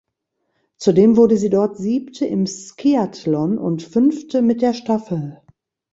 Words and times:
Zudem 0.77 1.15
wurde 1.15 1.37
sie 1.37 1.51
dort 1.51 1.77
Siebte 1.77 2.25
im 2.25 2.47
Skiathlon 2.47 3.59
und 3.59 3.83
Fünfte 3.83 4.41
mit 4.41 4.63
der 4.63 4.73
Staffel. 4.73 5.39